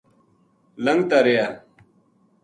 [0.83, 1.47] لھنگتا رہیا